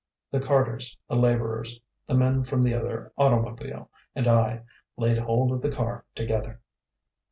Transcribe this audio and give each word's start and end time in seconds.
The 0.31 0.39
carters, 0.39 0.97
the 1.07 1.15
labourers, 1.15 1.79
the 2.07 2.15
men 2.15 2.43
from 2.43 2.63
the 2.63 2.73
other 2.73 3.13
automobile, 3.19 3.91
and 4.15 4.27
I 4.27 4.63
laid 4.97 5.19
hold 5.19 5.51
of 5.51 5.61
the 5.61 5.69
car 5.69 6.05
together. 6.15 6.59